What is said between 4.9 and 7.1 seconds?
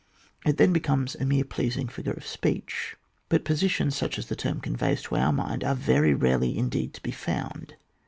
to our mind are very rarely indeed to